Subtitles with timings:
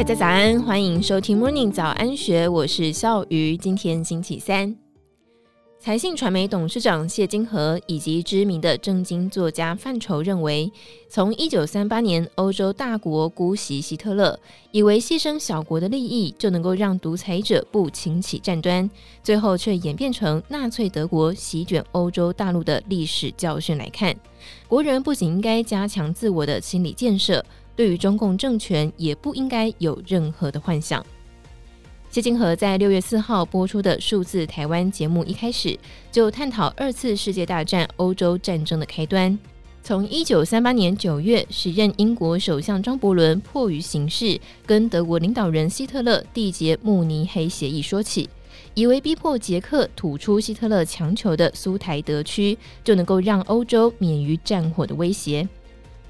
[0.00, 3.54] 大家早安，欢迎收听 Morning 早安学，我是笑鱼。
[3.54, 4.74] 今天星期三，
[5.78, 10.72] 财信传媒董事长谢金河以及知名的政经作家范畴认为，
[11.10, 14.40] 从一九三八年欧洲大国姑息希特勒，
[14.70, 18.90] 以为牺牲小国的利益就能够让独裁者不轻启战端，
[19.22, 24.16] 最后却演变成纳粹德国席卷欧洲大陆的历史教训来看，
[24.66, 27.44] 国人不仅应该加强自我的心理建设。
[27.76, 31.04] 对于中共政权，也不应该有任何的幻想。
[32.10, 35.78] 谢金河在六月四号播出的数字台湾节目一开始
[36.10, 39.38] 就探讨二次世界大战欧洲战争的开端，
[39.80, 48.28] 从一九三八年九月时任英国首相张伯伦迫于形势跟德国领导人希特勒缔结慕尼黑协议说起，
[48.74, 55.48] 以为逼迫捷克吐出希特勒强求的苏台德区就能够让欧洲免于战火的威胁，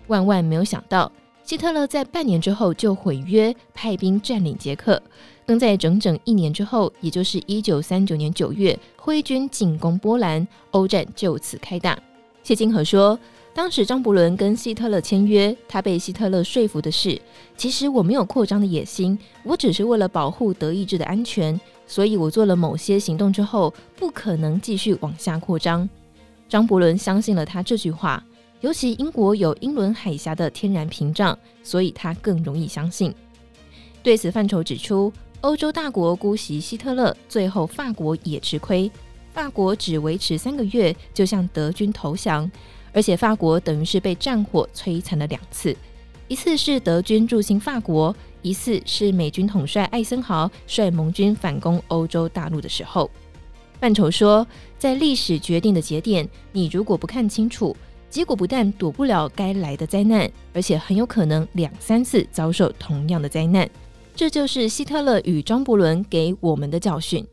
[0.06, 1.12] 万万没有想到。
[1.50, 5.02] 希特勒在半年之后就毁约，派兵占领捷克，
[5.44, 11.98] 更在整整一年之后，也就是一九三九年九月，挥军进攻波兰，欧战就此开打。
[12.44, 13.18] 谢金河说，
[13.52, 17.20] 当时张伯伦跟希特勒签约，他被希特勒说服的是，
[17.56, 25.90] 其实我没有扩张的野心，我只是为了保护德意志的安全，所以我做了某些行动之后，不可能继续往下扩张。
[26.48, 28.22] 张伯伦相信了他这句话。
[28.60, 33.14] 尤其英国有英伦海峡的天然屏障，所以他更容易相信。
[34.02, 38.90] 对此，范畴指出，欧洲大国姑息希特勒，最后法国也吃亏。
[39.32, 42.50] 法国只维持三个月就向德军投降，
[42.92, 45.74] 而且法国等于是被战火摧残了两次：
[46.28, 53.10] 一次是德军入侵法国，一次是美军统帅艾森豪率盟军反攻欧洲大陆的时候。
[53.78, 54.46] 范畴说，
[54.78, 57.74] 在历史决定的节点，你如果不看清楚。
[58.10, 63.70] 结果不但躲不了该来的灾难，而且很有可能两三次遭受同样的灾难。
[64.16, 67.24] 这就是希特勒与张伯伦给我们的教训。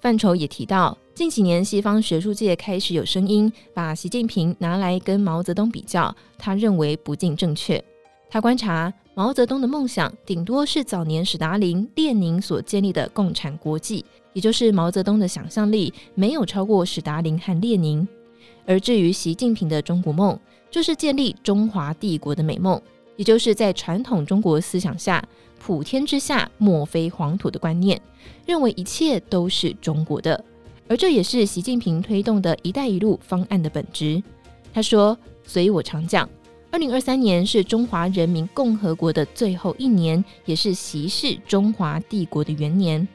[0.00, 7.82] 范畴也提到，近几年西方学术界开始有声音把习近平拿来跟毛泽东比较，他认为不尽正确。
[8.28, 14.04] 他观察毛泽东的梦想顶多是早年史达林、列宁所建立的共产国际，
[14.34, 18.06] 也就是毛泽东的想象力没有超过史达林和列宁。
[18.70, 20.38] 而至于习近平的中国梦，
[20.70, 22.80] 就是建立中华帝国的美梦，
[23.16, 25.20] 也就是在传统中国思想下，
[25.58, 28.00] 普天之下莫非黄土的观念，
[28.46, 30.44] 认为一切都是中国的。
[30.86, 34.22] 而这也是习近平推动的一带一路方案的本质。
[34.72, 36.30] 他说：“所以我常讲，
[36.70, 43.06] 二零二三年是中华人民共和国的最后一年，也是习氏中华帝国的元年。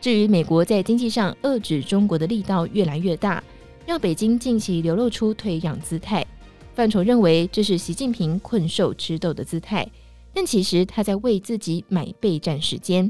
[0.00, 3.42] 至于美国在经济上遏制中国的力道越来越大。”
[3.86, 6.26] 让北京近期流露出退让姿态，
[6.74, 9.88] 范畴认为这是习近平困兽之斗的姿态，
[10.34, 13.08] 但其实他在为自己买备战时间。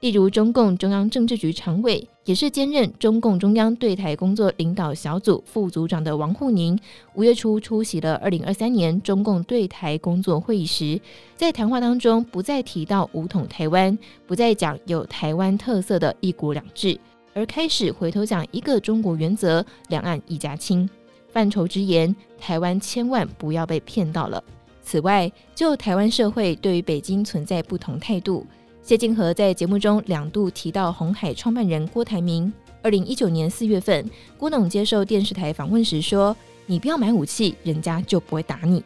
[0.00, 6.78] 例如，中共中央政治局常委，也是兼任中共中央对台工作领导小组副组长的王沪宁，
[7.14, 11.00] 五月初出席了二零二三年中共对台工作会议时，
[11.36, 13.96] 在谈话当中不再提到武统台湾，
[14.26, 16.98] 不再讲有台湾特色的一国两制。
[17.34, 20.88] 而开始回头讲一个中国原则，两岸一家亲。
[21.28, 24.42] 范畴直言，台湾千万不要被骗到了。
[24.82, 28.46] 此外，就台湾社会对于北京存在不同态度，
[28.82, 32.52] 谢金河在节目中两度提到红海创办人郭台铭。
[32.82, 34.04] 二零一九年四月份，
[34.36, 38.82] 郭董接受电视台访问时说：“你不要买武器，人家就不会打你。”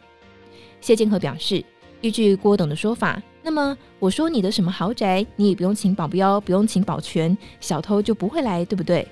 [0.79, 1.61] 谢金河表示，
[1.99, 3.21] 依据郭董的说法。
[3.47, 9.07] 那么我说你的什么豪宅，你也不用请保镖，不用请保全，小偷就不会来，对不对？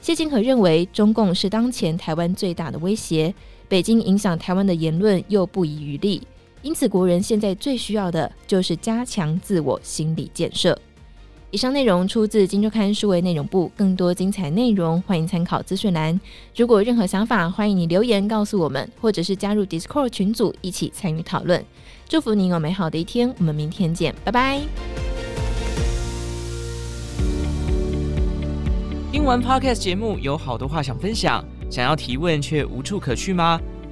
[0.00, 3.32] 谢金河认为，中共是当前台湾最大的威胁，
[3.68, 6.20] 北京影响台湾的言论又不遗余力，
[6.62, 10.76] 因此国人现在最需要的就是加强自我心理建设。
[11.52, 16.18] 以上内容出自《金周刊》数位内容部，更多精彩内容欢迎参考资讯栏。
[16.56, 21.62] 如果有任何想法，欢迎你留言告诉我们，或者是加入 Discord 群组一起参与讨论。
[22.08, 24.62] 祝福你有美好的一天，我们明天见，拜拜。
[29.12, 33.60] 听完 Podcast 节目，有好多话想分享，想要提问却无处可去吗？